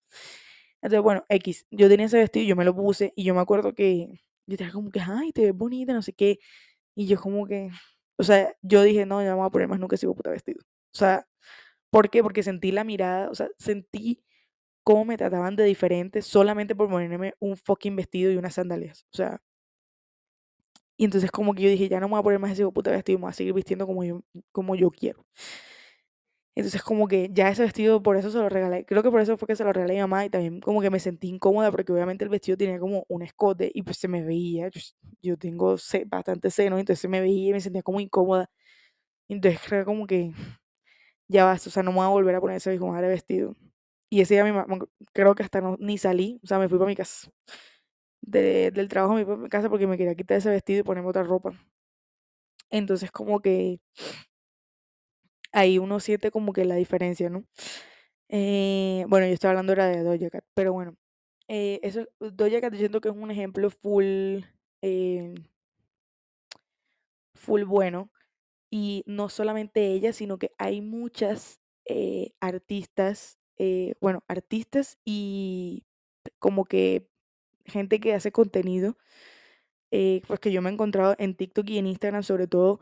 [0.81, 3.73] Entonces, bueno, X, yo tenía ese vestido, yo me lo puse y yo me acuerdo
[3.73, 4.09] que
[4.47, 6.39] yo estaba como que, ay, te ves bonita, no sé qué.
[6.95, 7.69] Y yo como que,
[8.17, 10.61] o sea, yo dije, no, ya no voy a poner más nunca ese puta vestido.
[10.93, 11.27] O sea,
[11.91, 12.23] ¿por qué?
[12.23, 14.23] Porque sentí la mirada, o sea, sentí
[14.83, 19.05] cómo me trataban de diferente solamente por ponerme un fucking vestido y unas sandalias.
[19.13, 19.41] O sea,
[20.97, 22.91] y entonces como que yo dije, ya no me voy a poner más ese puta
[22.91, 24.21] vestido, me voy a seguir vistiendo como yo,
[24.51, 25.25] como yo quiero.
[26.55, 28.85] Entonces como que ya ese vestido, por eso se lo regalé.
[28.85, 30.81] Creo que por eso fue que se lo regalé a mi mamá y también como
[30.81, 34.07] que me sentí incómoda porque obviamente el vestido tenía como un escote y pues se
[34.07, 34.69] me veía.
[35.21, 35.75] Yo, tengo
[36.07, 38.49] bastante seno, entonces se me veía y me sentía como incómoda.
[39.29, 40.33] Entonces creo como que
[41.27, 43.55] ya basta, o sea, no me voy a volver a poner ese mismo madre vestido.
[44.09, 44.79] Y ese día mi mamá,
[45.13, 47.31] creo que hasta no, ni salí, o sea, me fui para mi casa.
[48.21, 51.09] del trabajo me fui para mi casa porque me quería quitar ese vestido y ponerme
[51.09, 51.53] otra ropa.
[52.69, 53.79] Entonces como que
[55.53, 57.45] ahí uno siente como que la diferencia, ¿no?
[58.29, 60.95] Eh, bueno, yo estaba hablando era de Doja Cat, pero bueno,
[61.47, 64.41] eh, eso, Doja Cat yo siento que es un ejemplo full,
[64.81, 65.35] eh,
[67.35, 68.11] full bueno.
[68.71, 71.59] Y no solamente ella, sino que hay muchas
[72.41, 75.85] artistas eh, bueno, artistas y
[76.39, 77.07] como que
[77.65, 78.97] gente que hace contenido,
[79.91, 82.79] pues que yo me he encontrado en TikTok y en Instagram sobre todo,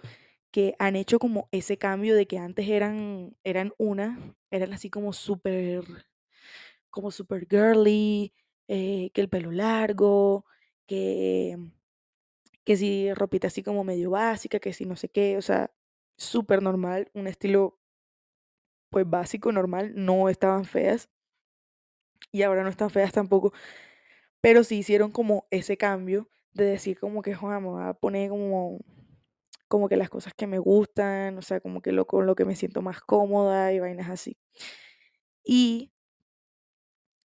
[0.52, 5.14] que han hecho como ese cambio de que antes eran, eran una, eran así como
[5.14, 5.84] súper,
[6.90, 8.34] como súper girly,
[8.68, 10.46] eh, que el pelo largo,
[10.88, 11.58] que,
[12.64, 15.72] que si ropita así como medio básica, que si no sé qué, o sea,
[16.18, 17.80] súper normal, un estilo
[18.90, 21.10] pues básico, normal, no estaban feas.
[22.32, 23.54] Y ahora no están feas tampoco,
[24.42, 28.30] pero sí hicieron como ese cambio de decir como que, Juan, me voy a poner
[28.30, 28.80] como,
[29.72, 32.46] como que las cosas que me gustan, o sea, como que lo con lo que
[32.46, 34.38] me siento más cómoda y vainas así.
[35.46, 35.92] Y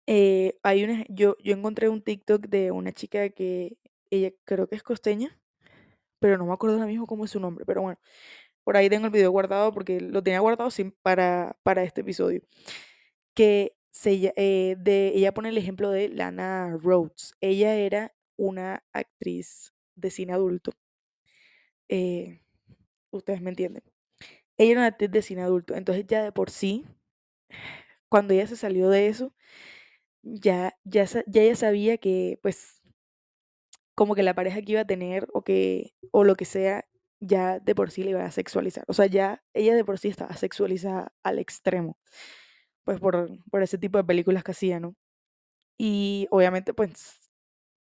[0.08, 3.78] eh, hay una, yo, yo encontré un TikTok de una chica que
[4.12, 5.40] ella creo que es costeña,
[6.20, 8.00] pero no me acuerdo ahora mismo cómo es su nombre, pero bueno,
[8.64, 12.42] por ahí tengo el video guardado porque lo tenía guardado sin, para, para este episodio.
[13.36, 17.34] Que se, eh, de, ella pone el ejemplo de Lana Rhodes.
[17.42, 20.74] Ella era una actriz de cine adulto.
[21.90, 22.42] Eh,
[23.12, 23.84] ustedes me entienden.
[24.58, 26.86] Ella era una actriz de cine adulto, entonces ya de por sí,
[28.10, 29.34] cuando ella se salió de eso,
[30.24, 32.82] ya, ya, ya ella sabía que, pues,
[33.96, 36.86] como que la pareja que iba a tener o que, o lo que sea,
[37.20, 38.84] ya de por sí le iba a sexualizar.
[38.88, 41.98] O sea, ya ella de por sí estaba sexualizada al extremo,
[42.86, 44.96] pues por, por ese tipo de películas que hacía, ¿no?
[45.80, 47.25] Y obviamente, pues,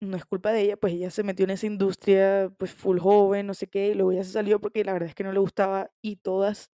[0.02, 3.46] no es culpa de ella, pues ella se metió en esa industria, pues full joven,
[3.46, 5.38] no sé qué, y luego ya se salió porque la verdad es que no le
[5.40, 6.72] gustaba y todas,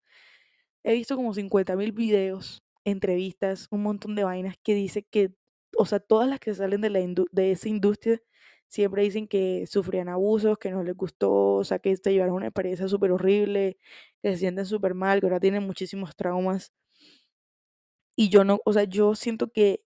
[0.84, 5.34] he visto como 50 mil videos, entrevistas, un montón de vainas que dice que,
[5.76, 7.00] o sea, todas las que salen de, la
[7.32, 8.20] de esa industria
[8.68, 12.46] siempre dicen que sufrían abusos, que no les gustó, o sea, que se llevaron una
[12.48, 13.78] experiencia súper horrible,
[14.22, 16.72] que se sienten súper mal, que ahora tienen muchísimos traumas.
[18.16, 19.82] Y yo no, o sea, yo siento que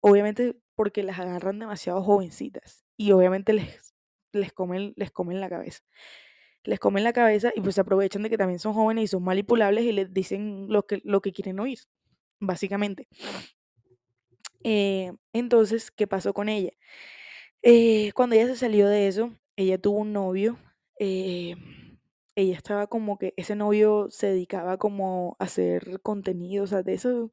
[0.00, 3.94] obviamente porque las agarran demasiado jovencitas y obviamente les,
[4.32, 5.82] les, comen, les comen la cabeza.
[6.64, 9.84] Les comen la cabeza y pues aprovechan de que también son jóvenes y son manipulables
[9.84, 11.78] y les dicen lo que, lo que quieren oír,
[12.40, 13.08] básicamente.
[14.62, 16.70] Eh, entonces, ¿qué pasó con ella?
[17.62, 20.58] Eh, cuando ella se salió de eso, ella tuvo un novio.
[20.98, 21.54] Eh,
[22.36, 26.94] ella estaba como que ese novio se dedicaba como a hacer contenido, o sea, de
[26.94, 27.30] eso,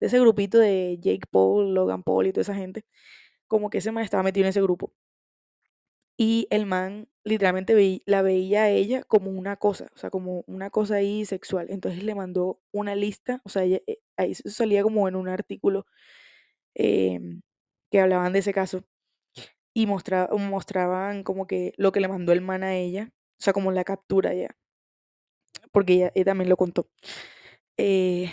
[0.00, 2.84] de ese grupito de Jake Paul, Logan Paul y toda esa gente,
[3.48, 4.92] como que ese man estaba metido en ese grupo.
[6.18, 10.70] Y el man literalmente la veía a ella como una cosa, o sea, como una
[10.70, 11.66] cosa ahí sexual.
[11.70, 15.86] Entonces le mandó una lista, o sea, ella, eh, ahí salía como en un artículo
[16.74, 17.42] em,
[17.90, 18.84] que hablaban de ese caso
[19.74, 23.72] y mostraban como que lo que le mandó el man a ella, o sea, como
[23.72, 24.56] la captura ya,
[25.72, 26.88] porque ella, ella también lo contó.
[27.78, 28.30] Eh,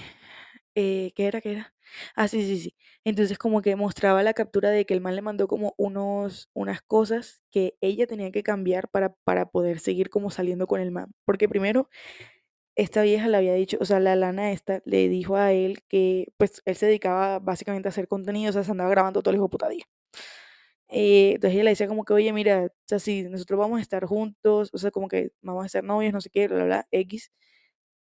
[0.76, 1.42] eh, ¿qué era?
[1.42, 1.76] ¿Qué era?
[2.16, 2.76] Ah, sí, sí, sí.
[3.04, 6.82] Entonces como que mostraba la captura de que el man le mandó como unos, unas
[6.82, 11.12] cosas que ella tenía que cambiar para, para poder seguir como saliendo con el man.
[11.26, 11.90] Porque primero,
[12.76, 16.34] esta vieja le había dicho, o sea, la lana esta le dijo a él que
[16.38, 19.38] pues él se dedicaba básicamente a hacer contenido, o sea, se andaba grabando todo el
[19.38, 19.86] hijo puta día.
[20.90, 23.82] Eh, entonces ella le decía como que, oye, mira, o sea, si nosotros vamos a
[23.82, 26.66] estar juntos, o sea, como que vamos a ser novios, no sé qué, bla, bla,
[26.66, 27.32] bla, X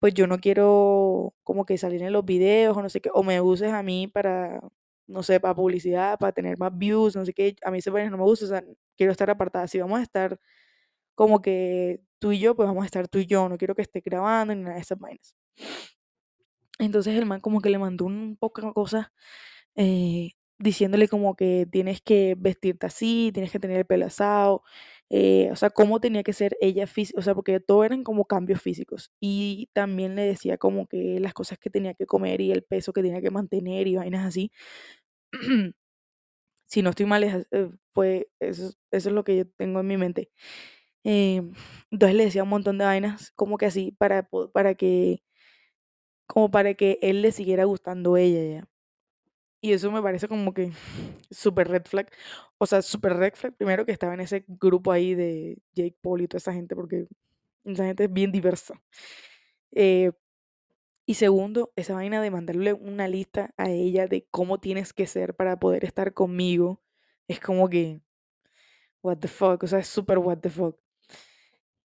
[0.00, 3.22] pues yo no quiero como que salir en los videos o no sé qué, o
[3.22, 4.60] me uses a mí para,
[5.06, 8.18] no sé, para publicidad, para tener más views, no sé qué, a mí ese no
[8.18, 8.64] me gusta, o sea,
[8.96, 9.68] quiero estar apartada.
[9.68, 10.40] Si vamos a estar
[11.14, 13.82] como que tú y yo, pues vamos a estar tú y yo, no quiero que
[13.82, 15.34] esté grabando ni nada de esas vainas.
[16.78, 19.08] Entonces el man como que le mandó un poco de cosas
[19.76, 24.62] eh, diciéndole como que tienes que vestirte así, tienes que tener el pelo asado,
[25.10, 28.26] eh, o sea, cómo tenía que ser ella física, o sea, porque todo eran como
[28.26, 29.10] cambios físicos.
[29.20, 32.92] Y también le decía como que las cosas que tenía que comer y el peso
[32.92, 34.52] que tenía que mantener y vainas así.
[36.66, 40.30] si no estoy mal, eh, fue, eso, es lo que yo tengo en mi mente.
[41.04, 41.52] Em,
[41.90, 45.22] entonces le decía un montón de vainas, como que así, para, para que,
[46.26, 48.69] como para que él le siguiera gustando ella ya.
[49.62, 50.72] Y eso me parece como que
[51.30, 52.10] súper red flag.
[52.58, 56.22] O sea, súper red flag primero que estaba en ese grupo ahí de Jake Paul
[56.22, 57.06] y toda esa gente, porque
[57.64, 58.80] esa gente es bien diversa.
[59.72, 60.12] Eh,
[61.06, 65.34] y segundo, esa vaina de mandarle una lista a ella de cómo tienes que ser
[65.36, 66.82] para poder estar conmigo,
[67.28, 68.00] es como que,
[69.02, 70.79] what the fuck, o sea, es súper what the fuck.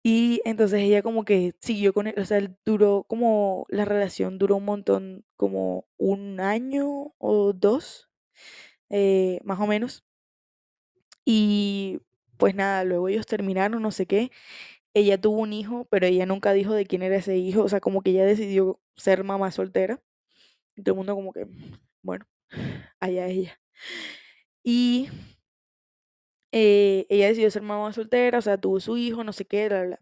[0.03, 4.57] Y entonces ella como que siguió con él, o sea, duró como, la relación duró
[4.57, 8.09] un montón, como un año o dos,
[8.89, 10.03] eh, más o menos.
[11.25, 11.99] Y
[12.37, 14.31] pues nada, luego ellos terminaron, no sé qué.
[14.93, 17.81] Ella tuvo un hijo, pero ella nunca dijo de quién era ese hijo, o sea,
[17.81, 20.01] como que ella decidió ser mamá soltera.
[20.75, 21.47] Y todo el mundo como que,
[22.03, 22.25] bueno,
[23.01, 23.59] allá ella.
[24.63, 25.09] Y
[26.51, 29.83] eh, ella decidió ser mamá soltera, o sea, tuvo su hijo, no sé qué, bla,
[29.83, 30.01] bla.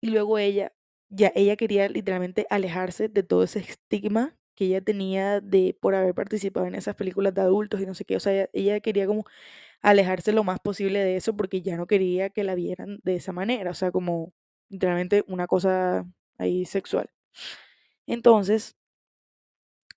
[0.00, 0.72] Y luego ella,
[1.10, 6.14] ya ella quería literalmente alejarse de todo ese estigma que ella tenía de por haber
[6.14, 9.24] participado en esas películas de adultos y no sé qué, o sea, ella, quería como
[9.82, 13.32] alejarse lo más posible de eso porque ya no quería que la vieran de esa
[13.32, 14.32] manera, o sea, como
[14.70, 16.06] literalmente una cosa
[16.38, 17.10] ahí sexual.
[18.06, 18.76] Entonces,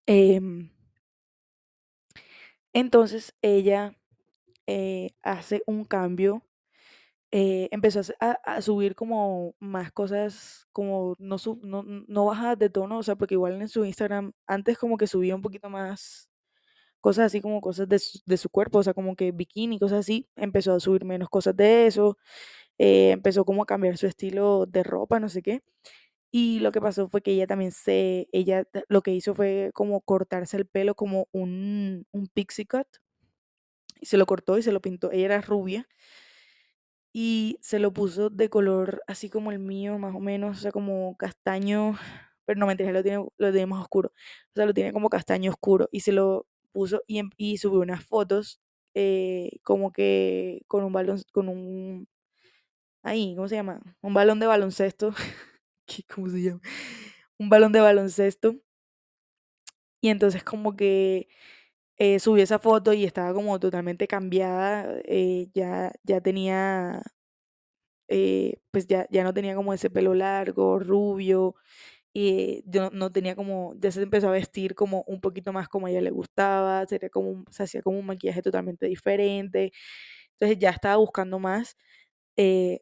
[0.07, 0.69] em,
[2.73, 3.95] entonces ella
[4.67, 6.43] eh, hace un cambio,
[7.31, 13.03] eh, empezó a, subir como más cosas, como no, no, no bajadas de tono, o
[13.03, 16.29] sea, porque igual en su Instagram antes como que subía un poquito más
[17.01, 19.99] cosas así como cosas de su, de su cuerpo, o sea, como que bikini, cosas
[20.01, 22.17] así, empezó a subir menos cosas de eso,
[22.79, 25.63] eh, empezó como a cambiar su estilo de ropa, no sé qué.
[26.31, 30.01] Y lo que pasó fue que ella también se, ella lo que hizo fue como
[30.01, 32.87] cortarse el pelo como un, un pixie cut,
[34.01, 35.11] y se lo cortó y se lo pintó.
[35.11, 35.87] Ella era rubia
[37.13, 40.71] y se lo puso de color así como el mío, más o menos, o sea,
[40.71, 41.95] como castaño,
[42.45, 45.51] pero no mentira, lo tiene, lo tiene más oscuro, o sea, lo tiene como castaño
[45.51, 48.59] oscuro y se lo puso y, em- y subió unas fotos
[48.95, 52.07] eh, como que con un balón, con un,
[53.03, 53.81] ahí, ¿cómo se llama?
[54.01, 55.13] Un balón de baloncesto,
[55.87, 56.61] ¿qué- ¿cómo se llama?
[57.39, 58.57] Un balón de baloncesto
[60.01, 61.27] y entonces como que
[61.97, 67.03] eh, subió esa foto y estaba como totalmente cambiada, eh, ya, ya tenía
[68.09, 71.55] eh, pues ya, ya no tenía como ese pelo largo, rubio,
[72.13, 75.87] y yo no, tenía como, ya se empezó a vestir como un poquito más como
[75.87, 79.73] a ella le gustaba, sería como, se hacía como un maquillaje totalmente diferente,
[80.33, 81.77] entonces ya estaba buscando más,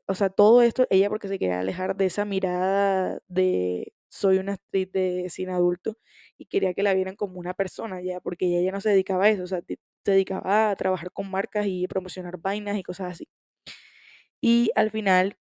[0.07, 4.53] o sea, todo esto, ella porque se quería alejar de esa mirada de soy una
[4.55, 5.97] actriz de cine adulto
[6.37, 9.25] y quería que la vieran como una persona ya, porque ella ya no se dedicaba
[9.25, 9.77] a eso, o sea, se
[10.11, 13.27] dedicaba a trabajar con marcas y promocionar vainas y cosas así.
[14.41, 15.37] Y al final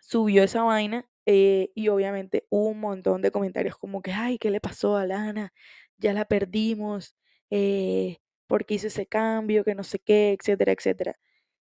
[0.00, 4.50] subió esa vaina eh, y obviamente hubo un montón de comentarios como que, ay, ¿qué
[4.50, 5.52] le pasó a Lana?
[5.98, 7.16] Ya la perdimos,
[7.50, 8.18] eh,
[8.48, 9.64] ¿por qué hizo ese cambio?
[9.64, 11.18] Que no sé qué, etcétera, etcétera.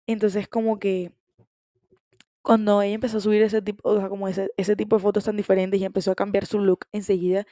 [0.07, 1.13] Entonces como que
[2.41, 5.25] cuando ella empezó a subir ese tipo, o sea, como ese, ese tipo de fotos
[5.25, 7.45] tan diferentes y empezó a cambiar su look enseguida,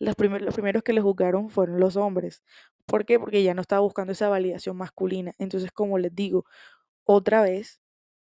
[0.00, 2.42] los, primer- los primeros que le juzgaron fueron los hombres.
[2.86, 3.18] ¿Por qué?
[3.20, 5.34] Porque ya no estaba buscando esa validación masculina.
[5.38, 6.44] Entonces, como les digo,
[7.04, 7.80] otra vez,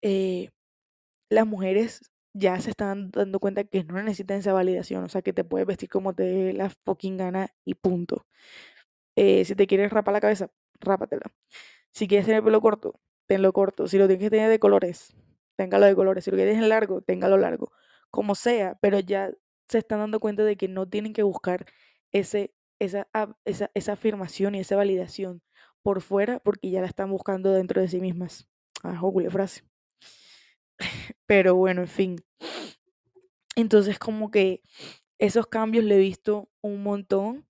[0.02, 0.50] eh,
[1.30, 5.32] las mujeres ya se están dando cuenta que no necesitan esa validación, o sea, que
[5.32, 8.26] te puedes vestir como te dé la fucking gana y punto.
[9.16, 11.22] Eh, si te quieres rapar la cabeza, rápatela.
[11.92, 13.88] Si quieres tener pelo corto, tenlo corto.
[13.88, 15.16] Si lo tienes que tener de colores,
[15.56, 16.24] téngalo de colores.
[16.24, 17.72] Si lo quieres en largo, téngalo largo.
[18.10, 19.32] Como sea, pero ya
[19.68, 21.66] se están dando cuenta de que no tienen que buscar
[22.12, 23.08] ese, esa,
[23.44, 25.42] esa, esa afirmación y esa validación
[25.82, 28.48] por fuera porque ya la están buscando dentro de sí mismas.
[28.82, 29.64] Ah, jole, frase.
[31.26, 32.16] Pero bueno, en fin.
[33.56, 34.62] Entonces, como que
[35.18, 37.46] esos cambios le he visto un montón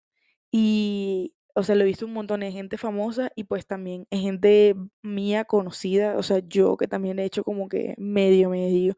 [0.51, 4.21] y, o sea, lo he visto un montón en gente famosa y pues también en
[4.21, 8.97] gente mía conocida, o sea, yo que también he hecho como que medio, medio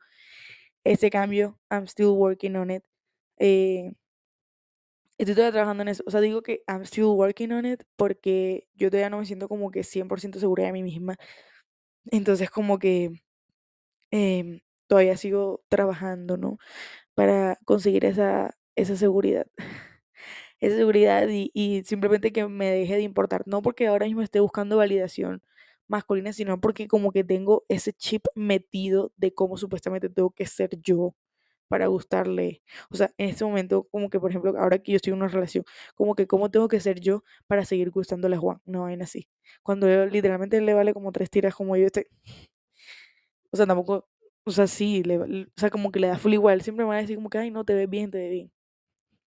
[0.85, 2.85] ese cambio, I'm still working on it.
[3.39, 3.93] Eh,
[5.19, 8.69] estoy todavía trabajando en eso, o sea, digo que I'm still working on it porque
[8.75, 11.17] yo todavía no me siento como que 100% segura de mí misma.
[12.11, 13.13] Entonces, como que
[14.11, 16.59] em, todavía sigo trabajando, ¿no?
[17.15, 19.47] Para conseguir esa, esa seguridad.
[20.61, 23.43] Esa seguridad y, y simplemente que me deje de importar.
[23.47, 25.43] No porque ahora mismo esté buscando validación
[25.87, 30.71] masculina, sino porque como que tengo ese chip metido de cómo supuestamente tengo que ser
[30.83, 31.15] yo
[31.69, 32.63] para gustarle.
[32.91, 35.29] O sea, en este momento, como que, por ejemplo, ahora que yo estoy en una
[35.29, 38.61] relación, como que cómo tengo que ser yo para seguir gustándole a Juan.
[38.67, 39.29] No vaina así.
[39.63, 42.07] Cuando él literalmente le vale como tres tiras como yo estoy.
[43.53, 44.07] O sea, tampoco,
[44.45, 46.63] o sea, sí, le, o sea, como que le da full igual.
[46.63, 48.53] Siempre me va a decir como que, ay, no, te ves bien, te ves bien.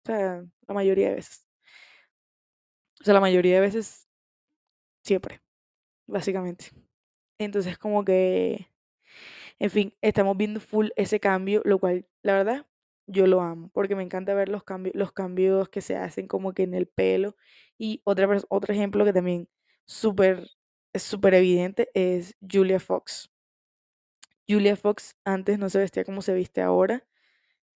[0.04, 1.48] O sea, la mayoría de veces.
[3.00, 4.08] O sea, la mayoría de veces,
[5.04, 5.42] siempre,
[6.08, 6.68] básicamente.
[7.40, 8.68] Entonces, como que,
[9.60, 12.68] en fin, estamos viendo full ese cambio, lo cual, la verdad,
[13.08, 16.54] yo lo amo, porque me encanta ver los cambios, los cambios que se hacen como
[16.54, 17.36] que en el pelo.
[17.78, 19.50] Y otra, otro ejemplo que también
[19.88, 19.94] es
[21.04, 23.30] súper evidente es Julia Fox.
[24.48, 27.06] Julia Fox antes no se vestía como se viste ahora.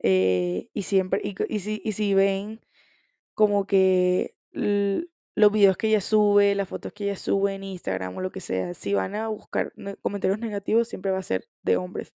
[0.03, 2.61] Eh, y siempre, y, si, y si ven
[3.35, 8.21] como que los videos que ella sube, las fotos que ella sube en Instagram o
[8.21, 12.13] lo que sea, si van a buscar comentarios negativos, siempre va a ser de hombres.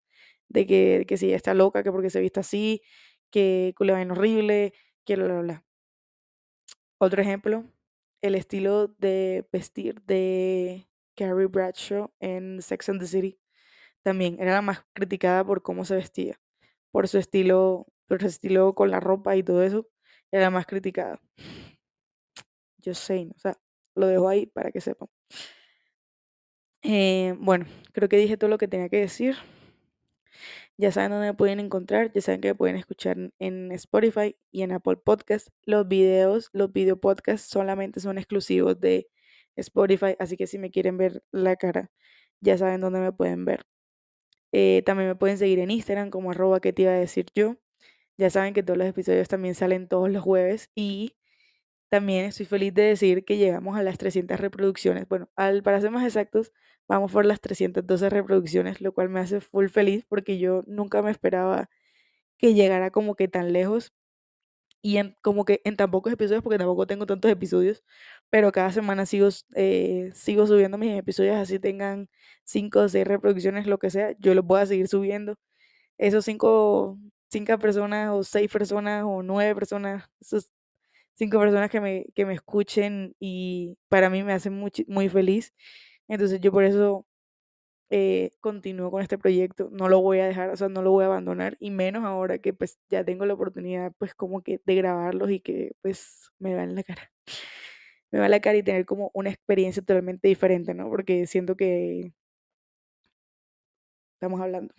[0.49, 2.83] De que, que si ella está loca, que porque se viste así,
[3.31, 5.64] que le va horrible, que bla, bla, bla.
[6.99, 7.64] Otro ejemplo,
[8.22, 13.38] el estilo de vestir de Carrie Bradshaw en Sex and the City.
[14.03, 16.40] También era la más criticada por cómo se vestía,
[16.90, 19.88] por su estilo, por su estilo con la ropa y todo eso,
[20.31, 21.20] era más criticada.
[22.85, 23.59] Just saying, o sea,
[23.94, 25.09] lo dejo ahí para que sepan.
[26.83, 29.37] Eh, bueno, creo que dije todo lo que tenía que decir.
[30.79, 34.62] Ya saben dónde me pueden encontrar, ya saben que me pueden escuchar en Spotify y
[34.62, 35.49] en Apple Podcast.
[35.64, 39.09] Los videos, los video podcasts solamente son exclusivos de
[39.57, 41.91] Spotify, así que si me quieren ver la cara,
[42.41, 43.66] ya saben dónde me pueden ver.
[44.59, 47.59] Eh, también me pueden seguir en Instagram como arroba que te iba a decir yo.
[48.17, 51.15] Ya saben que todos los episodios también salen todos los jueves y
[51.91, 55.09] también estoy feliz de decir que llegamos a las 300 reproducciones.
[55.09, 56.53] Bueno, al, para ser más exactos,
[56.89, 61.11] vamos por las 312 reproducciones, lo cual me hace full feliz porque yo nunca me
[61.11, 61.69] esperaba
[62.39, 63.93] que llegara como que tan lejos
[64.83, 67.85] y en, como que en tan pocos episodios, porque tampoco tengo tantos episodios,
[68.31, 72.09] pero cada semana sigo, eh, sigo subiendo mis episodios, así tengan
[72.45, 75.37] 5 o 6 reproducciones, lo que sea, yo los voy a seguir subiendo.
[75.99, 76.99] Esos 5
[77.31, 80.51] cinco personas o 6 personas o 9 personas, esos
[81.16, 85.55] 5 personas que me, que me escuchen y para mí me hacen muy, muy feliz.
[86.09, 87.07] Entonces yo por eso
[87.91, 91.05] eh, continúo con este proyecto, no lo voy a dejar, o sea, no lo voy
[91.05, 94.74] a abandonar y menos ahora que pues ya tengo la oportunidad pues como que de
[94.77, 97.12] grabarlos y que pues me va en la cara.
[98.17, 100.89] Me va en la cara y tener como una experiencia totalmente diferente, ¿no?
[100.89, 102.14] Porque siento que
[104.14, 104.73] estamos hablando.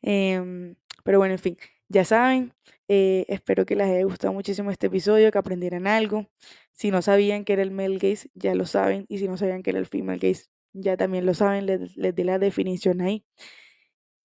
[0.00, 1.58] Em, pero bueno, en fin,
[1.88, 2.54] ya saben,
[2.88, 6.26] eh, espero que les haya gustado muchísimo este episodio, que aprendieran algo.
[6.72, 9.04] Si no sabían que era el male gaze, ya lo saben.
[9.08, 11.66] Y si no sabían que era el female gaze, ya también lo saben.
[11.66, 13.26] Les, les di la definición ahí.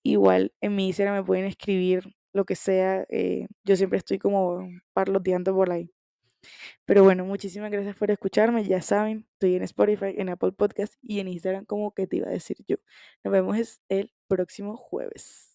[0.03, 3.05] Igual en mi Instagram me pueden escribir lo que sea.
[3.09, 5.91] Eh, yo siempre estoy como parloteando por ahí.
[6.85, 8.63] Pero bueno, muchísimas gracias por escucharme.
[8.65, 12.27] Ya saben, estoy en Spotify, en Apple Podcast y en Instagram como que te iba
[12.27, 12.77] a decir yo.
[13.23, 15.50] Nos vemos el próximo jueves.